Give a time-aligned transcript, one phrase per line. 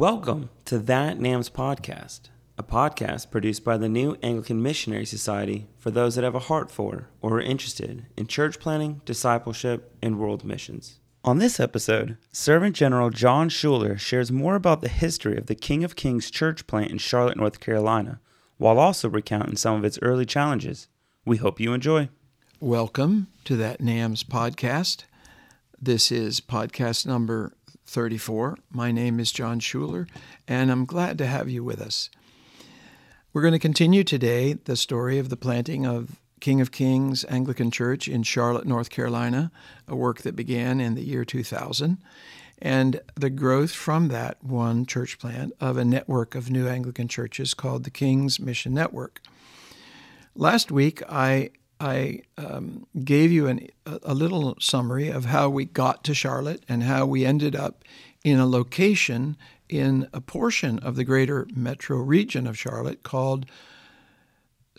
[0.00, 5.90] Welcome to That NAMS podcast, a podcast produced by the New Anglican Missionary Society for
[5.90, 10.42] those that have a heart for or are interested in church planting, discipleship, and world
[10.42, 11.00] missions.
[11.22, 15.84] On this episode, Servant General Jon Shuler shares more about the history of the King
[15.84, 18.20] of Kings church plant in Charlotte, North Carolina,
[18.56, 20.88] while also recounting some of its early challenges.
[21.26, 22.08] We hope you enjoy.
[22.58, 25.04] Welcome to that NAMS podcast.
[25.78, 27.54] This is podcast number
[27.90, 28.56] 34.
[28.70, 30.08] My name is Jon Shuler,
[30.46, 32.08] and I'm glad to have you with us.
[33.32, 37.72] We're going to continue today the story of the planting of King of Kings Anglican
[37.72, 39.50] Church in Charlotte, North Carolina,
[39.88, 41.98] a work that began in the year 2000,
[42.62, 47.54] and the growth from that one church plant of a network of new Anglican churches
[47.54, 49.20] called the King's Mission Network.
[50.36, 56.04] Last week, I I um, gave you an, a little summary of how we got
[56.04, 57.84] to Charlotte and how we ended up
[58.22, 59.36] in a location
[59.68, 63.46] in a portion of the greater metro region of Charlotte called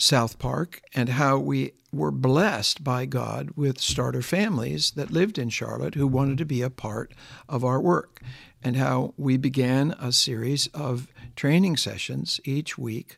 [0.01, 5.49] South Park, and how we were blessed by God with starter families that lived in
[5.49, 7.13] Charlotte who wanted to be a part
[7.47, 8.21] of our work,
[8.63, 13.15] and how we began a series of training sessions each week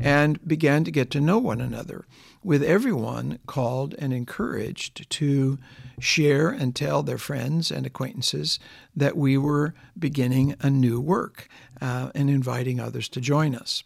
[0.00, 2.06] and began to get to know one another
[2.42, 5.58] with everyone called and encouraged to
[5.98, 8.58] share and tell their friends and acquaintances
[8.94, 11.48] that we were beginning a new work
[11.80, 13.82] uh, and inviting others to join us.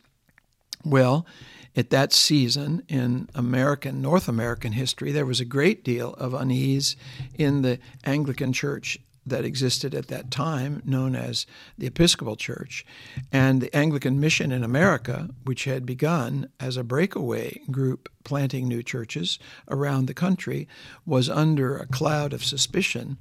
[0.84, 1.26] Well,
[1.76, 6.96] at that season in American, North American history, there was a great deal of unease
[7.34, 11.46] in the Anglican Church that existed at that time, known as
[11.78, 12.84] the Episcopal Church,
[13.30, 18.82] and the Anglican Mission in America, which had begun as a breakaway group planting new
[18.82, 20.66] churches around the country,
[21.06, 23.18] was under a cloud of suspicion.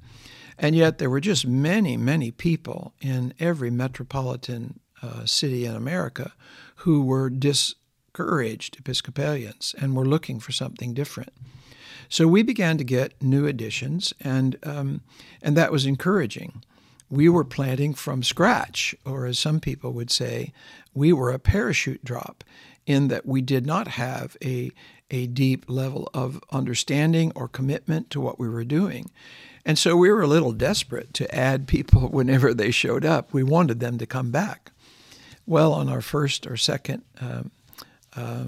[0.58, 6.32] And yet there were just many, many people in every metropolitan uh, city in America
[6.76, 7.30] who were
[8.12, 11.32] discouraged Episcopalians and were looking for something different.
[12.08, 15.02] So we began to get new additions, and um,
[15.42, 16.64] and that was encouraging.
[17.08, 20.52] We were planting from scratch, or as some people would say,
[20.92, 22.42] we were a parachute drop,
[22.84, 24.72] in that we did not have a
[25.12, 29.10] a deep level of understanding or commitment to what we were doing.
[29.64, 33.32] And so we were a little desperate to add people whenever they showed up.
[33.32, 34.72] We wanted them to come back.
[35.46, 37.50] Well, on our first or second um,
[38.16, 38.44] uh,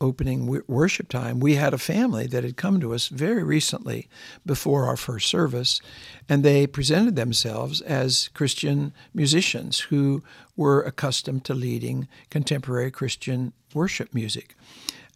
[0.00, 4.08] opening worship time, we had a family that had come to us very recently
[4.44, 5.80] before our first service,
[6.28, 10.22] and they presented themselves as Christian musicians who
[10.56, 14.54] were accustomed to leading contemporary Christian worship music.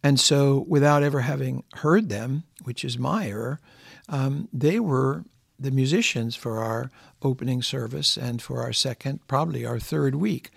[0.03, 3.59] And so, without ever having heard them, which is my error,
[4.09, 5.25] um, they were
[5.59, 6.89] the musicians for our
[7.21, 10.49] opening service and for our second, probably our third week.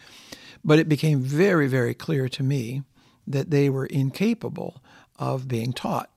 [0.64, 2.84] But it became very, very clear to me
[3.26, 4.82] that they were incapable
[5.18, 6.10] of being taught.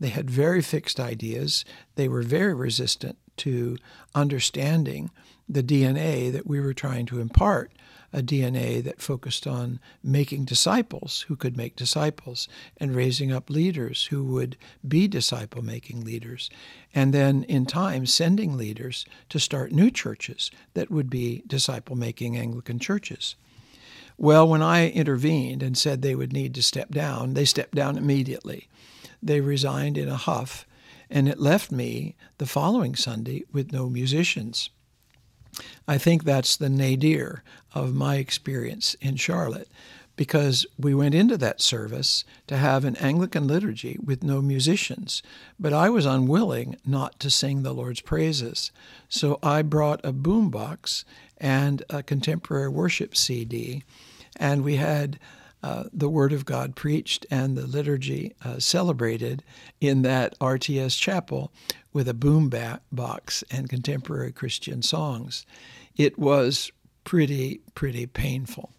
[0.00, 1.64] They had very fixed ideas.
[1.94, 3.78] They were very resistant to
[4.14, 5.10] understanding
[5.48, 7.70] the DNA that we were trying to impart,
[8.12, 14.06] a DNA that focused on making disciples who could make disciples and raising up leaders
[14.06, 16.48] who would be disciple making leaders.
[16.94, 22.36] And then in time, sending leaders to start new churches that would be disciple making
[22.36, 23.34] Anglican churches.
[24.16, 27.98] Well, when I intervened and said they would need to step down, they stepped down
[27.98, 28.68] immediately.
[29.22, 30.66] They resigned in a huff,
[31.10, 34.70] and it left me the following Sunday with no musicians.
[35.86, 37.42] I think that's the nadir
[37.74, 39.68] of my experience in Charlotte
[40.16, 45.22] because we went into that service to have an Anglican liturgy with no musicians,
[45.58, 48.70] but I was unwilling not to sing the Lord's praises.
[49.08, 51.04] So I brought a boombox
[51.44, 53.84] and a contemporary worship CD,
[54.36, 55.20] and we had
[55.62, 59.44] uh, the Word of God preached and the liturgy uh, celebrated
[59.78, 61.52] in that RTS chapel
[61.92, 62.50] with a boom
[62.90, 65.44] box and contemporary Christian songs.
[65.96, 66.72] It was
[67.04, 68.72] pretty, pretty painful.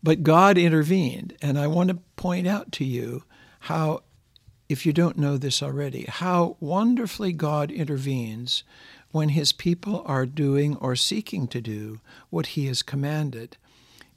[0.00, 3.24] But God intervened, and I want to point out to you
[3.60, 4.04] how,
[4.68, 8.62] if you don't know this already, how wonderfully God intervenes
[9.12, 13.56] when his people are doing or seeking to do what he has commanded.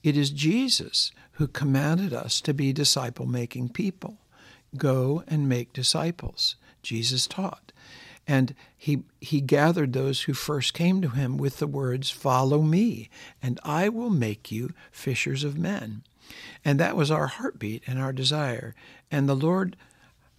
[0.04, 4.18] It is Jesus who commanded us to be disciple making people.
[4.78, 7.72] Go and make disciples, Jesus taught.
[8.28, 13.10] And he, he gathered those who first came to him with the words, Follow me,
[13.42, 16.04] and I will make you fishers of men.
[16.64, 18.76] And that was our heartbeat and our desire.
[19.12, 19.76] And the Lord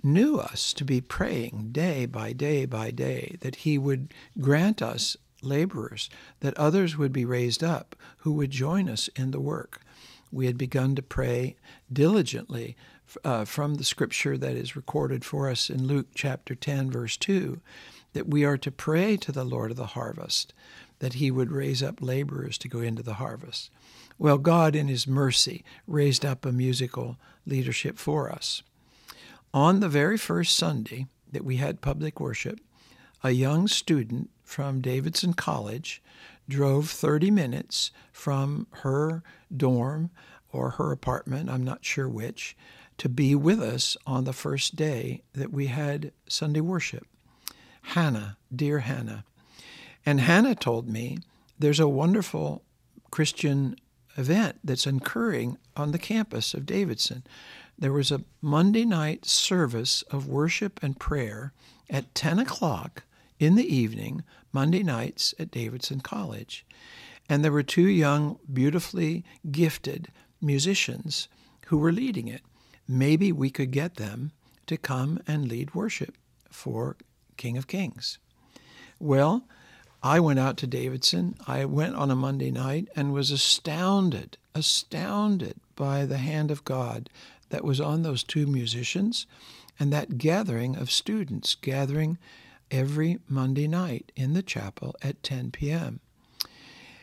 [0.05, 5.17] knew us to be praying day by day by day that He would grant us
[5.43, 6.09] laborers,
[6.41, 9.81] that others would be raised up who would join us in the work.
[10.31, 11.57] We had begun to pray
[11.93, 12.77] diligently
[13.25, 17.61] uh, from the scripture that is recorded for us in Luke chapter 10, verse 2,
[18.15, 20.53] that we are to pray to the Lord of the harvest,
[20.99, 23.71] that he would raise up laborers to go into the harvest.
[24.19, 27.17] Well, God, in his mercy, raised up a musical
[27.47, 28.63] leadership for us.
[29.55, 32.59] On the very first Sunday that we had public worship,
[33.23, 36.03] a young student from Davidson College
[36.49, 39.23] drove 30 minutes from her
[39.57, 40.11] dorm
[40.51, 42.57] or her apartment, I'm not sure which,
[42.99, 47.07] to be with us on the first day that we had Sunday worship.
[47.83, 49.25] Hannah, dear Hannah.
[50.05, 51.19] And Hannah told me
[51.61, 52.65] there's a wonderful
[53.13, 53.77] Christian
[54.17, 57.23] event that's occurring on the campus of Davidson.
[57.79, 61.53] There was a Monday night service of worship and prayer
[61.91, 63.05] at 10 o'clock
[63.39, 64.23] in the evening,
[64.53, 66.65] Monday nights at Davidson College.
[67.29, 71.29] And there were two young, beautifully gifted musicians
[71.67, 72.43] who were leading it.
[72.87, 74.33] Maybe we could get them
[74.67, 76.17] to come and lead worship
[76.51, 76.97] for
[77.37, 78.19] King of Kings.
[79.01, 79.47] Well,
[80.03, 81.35] I went out to Davidson.
[81.47, 87.09] I went on a Monday night and was astounded, astounded by the hand of God
[87.51, 89.27] that was on those two musicians
[89.79, 92.19] and that gathering of students gathering
[92.71, 96.01] every Monday night in the chapel at 10 p.m.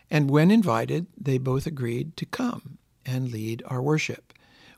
[0.10, 4.34] And when invited, they both agreed to come and lead our worship,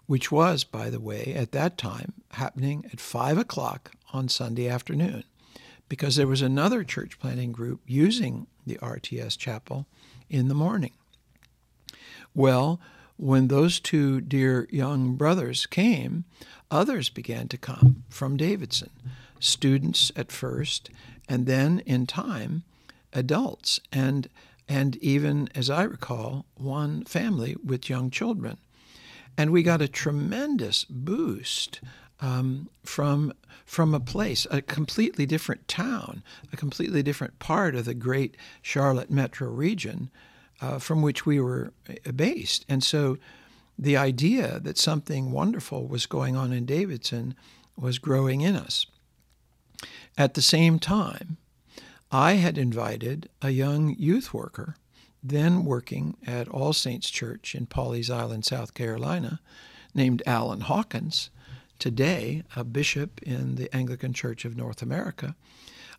[0.05, 5.23] which was, by the way, at that time happening at 5 o'clock on Sunday afternoon,
[5.89, 9.87] because there was another church planting group using the RTS chapel
[10.29, 10.93] in the morning.
[12.35, 12.79] Well,
[13.17, 16.25] when those two dear young brothers came,
[16.71, 18.89] others began to come from Davidson
[19.43, 20.89] students at first,
[21.27, 22.63] and then in time,
[23.11, 24.29] adults, and
[24.69, 28.57] and even, as I recall, one family with young children.
[29.37, 31.81] And we got a tremendous boost
[32.21, 33.33] um, from
[33.65, 39.11] from a place, a completely different town, a completely different part of the great Charlotte
[39.11, 40.09] metro region
[40.63, 41.73] uh, from which we were
[42.15, 42.65] based.
[42.69, 43.17] And so
[43.77, 47.35] the idea that something wonderful was going on in Davidson
[47.75, 48.85] was growing in us.
[50.17, 51.35] At the same time,
[52.11, 54.75] I had invited a young youth worker,
[55.21, 59.41] then working at All Saints Church in Pawleys Island, South Carolina,
[59.93, 61.29] named Alan Hawkins,
[61.77, 65.35] today a bishop in the Anglican Church of North America.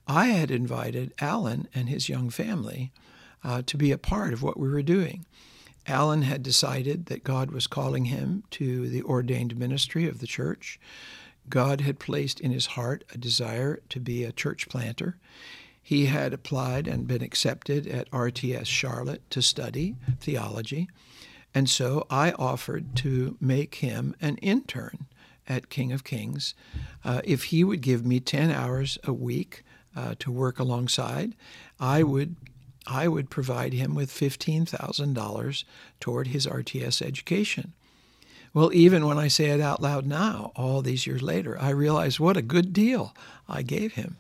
[0.07, 2.93] I had invited Alan and his young family
[3.45, 5.25] uh, to be a part of what we were doing.
[5.87, 10.81] Alan had decided that God was calling him to the ordained ministry of the church.
[11.49, 15.19] God had placed in his heart a desire to be a church planter.
[15.83, 20.89] He had applied and been accepted at RTS Charlotte to study theology.
[21.55, 25.07] And so I offered to make him an intern
[25.47, 26.55] at King of Kings
[27.05, 29.63] uh, if he would give me 10 hours a week
[29.95, 31.35] uh, to work alongside.
[31.79, 32.37] I would
[32.87, 35.65] I would provide him with $15,000
[36.01, 37.73] toward his RTS education.
[38.53, 42.21] Well, even when I say it out loud now, all these years later, I realize
[42.21, 43.15] what a good deal
[43.49, 44.17] I gave him.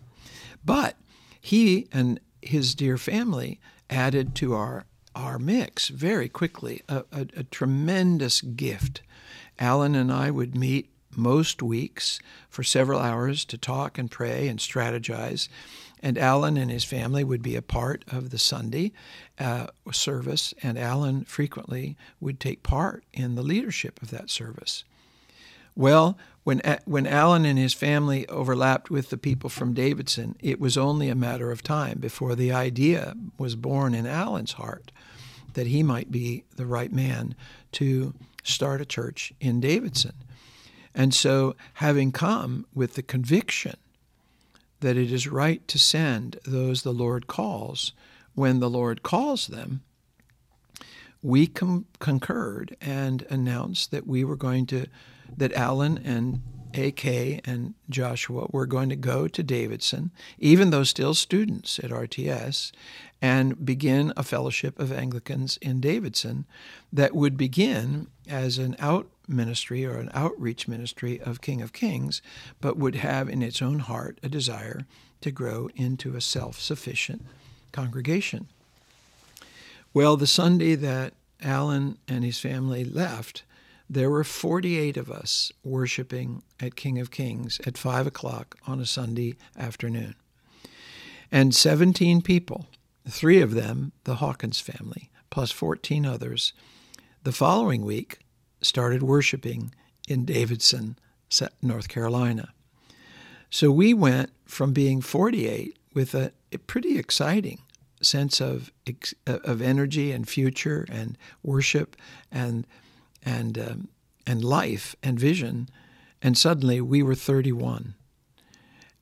[0.64, 0.96] But
[1.40, 7.44] he and his dear family added to our our mix very quickly a, a, a
[7.44, 9.00] tremendous gift.
[9.60, 12.18] Alan and I would meet most weeks
[12.48, 15.48] for several hours to talk and pray and strategize.
[16.04, 18.92] And Alan and his family would be a part of the Sunday
[19.38, 24.84] uh, service, and Alan frequently would take part in the leadership of that service.
[25.74, 30.76] Well, when, when Alan and his family overlapped with the people from Davidson, it was
[30.76, 34.92] only a matter of time before the idea was born in Alan's heart
[35.54, 37.34] that he might be the right man
[37.72, 40.12] to start a church in Davidson.
[40.94, 43.78] And so, having come with the conviction
[44.84, 47.92] that it is right to send those the Lord calls.
[48.34, 49.82] When the Lord calls them,
[51.22, 54.86] we com- concurred and announced that we were going to,
[55.34, 56.42] that Alan and
[56.74, 57.06] AK
[57.48, 62.70] and Joshua were going to go to Davidson, even though still students at RTS,
[63.22, 66.44] and begin a fellowship of Anglicans in Davidson
[66.92, 72.22] that would begin as an out ministry or an outreach ministry of King of Kings,
[72.60, 74.86] but would have in its own heart a desire
[75.20, 77.22] to grow into a self sufficient
[77.72, 78.48] congregation.
[79.92, 83.44] Well, the Sunday that Alan and his family left,
[83.88, 88.86] there were 48 of us worshiping at King of Kings at 5 o'clock on a
[88.86, 90.14] Sunday afternoon.
[91.30, 92.66] And 17 people
[93.08, 96.52] three of them, the Hawkins family, plus 14 others,
[97.22, 98.18] the following week
[98.64, 99.74] started worshiping
[100.08, 100.96] in Davidson,
[101.62, 102.52] North Carolina.
[103.50, 107.60] So we went from being 48 with a, a pretty exciting
[108.02, 108.70] sense of
[109.26, 111.96] of energy and future and worship
[112.30, 112.66] and
[113.24, 113.88] and um,
[114.26, 115.68] and life and vision,
[116.22, 117.94] and suddenly we were 31,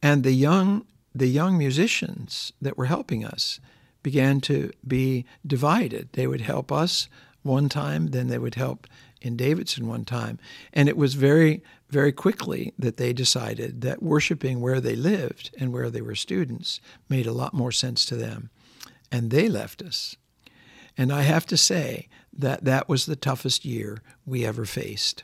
[0.03, 3.61] and the young the young musicians that were helping us
[4.03, 6.09] began to be divided.
[6.13, 7.09] They would help us
[7.43, 8.87] one time, then they would help
[9.23, 10.39] in Davidson one time.
[10.73, 15.73] And it was very, very quickly that they decided that worshiping where they lived and
[15.73, 18.51] where they were students made a lot more sense to them.
[19.11, 20.17] And they left us.
[20.97, 25.23] And I have to say that that was the toughest year we ever faced.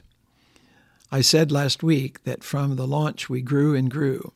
[1.11, 4.33] I said last week that from the launch we grew and grew,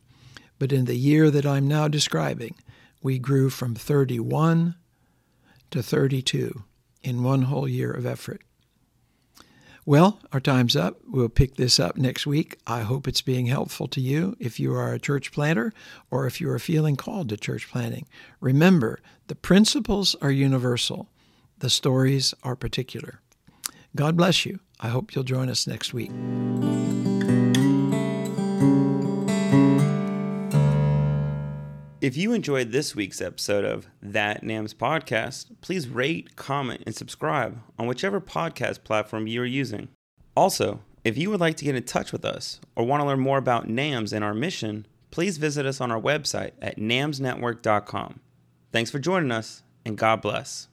[0.58, 2.54] but in the year that I'm now describing,
[3.02, 4.74] we grew from 31
[5.70, 6.62] to 32
[7.02, 8.42] in one whole year of effort.
[9.84, 11.00] Well, our time's up.
[11.08, 12.56] We'll pick this up next week.
[12.68, 15.72] I hope it's being helpful to you if you are a church planter
[16.08, 18.06] or if you are feeling called to church planting.
[18.40, 21.08] Remember, the principles are universal,
[21.58, 23.20] the stories are particular.
[23.96, 24.60] God bless you.
[24.78, 26.12] I hope you'll join us next week.
[32.02, 37.62] If you enjoyed this week's episode of That NAMS podcast, please rate, comment, and subscribe
[37.78, 39.86] on whichever podcast platform you are using.
[40.36, 43.20] Also, if you would like to get in touch with us or want to learn
[43.20, 48.18] more about NAMS and our mission, please visit us on our website at namsnetwork.com.
[48.72, 50.66] Thanks for joining us, and God bless.